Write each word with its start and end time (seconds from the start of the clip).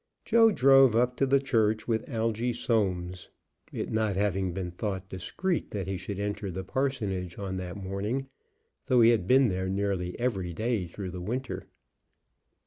Joe 0.25 0.49
drove 0.49 0.95
up 0.95 1.15
to 1.17 1.27
the 1.27 1.39
church 1.39 1.87
with 1.87 2.09
Algy 2.09 2.53
Soames, 2.53 3.29
it 3.71 3.91
not 3.91 4.15
having 4.15 4.51
been 4.51 4.71
thought 4.71 5.07
discreet 5.09 5.69
that 5.69 5.85
he 5.85 5.95
should 5.95 6.19
enter 6.19 6.49
the 6.49 6.63
parsonage 6.63 7.37
on 7.37 7.57
that 7.57 7.77
morning, 7.77 8.25
though 8.87 9.01
he 9.01 9.11
had 9.11 9.27
been 9.27 9.49
there 9.49 9.69
nearly 9.69 10.19
every 10.19 10.53
day 10.53 10.87
through 10.87 11.11
the 11.11 11.21
winter. 11.21 11.67